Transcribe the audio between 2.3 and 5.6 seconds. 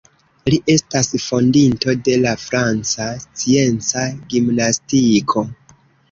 franca scienca gimnastiko.